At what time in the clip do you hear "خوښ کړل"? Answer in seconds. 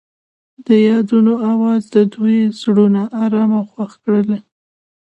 3.71-4.29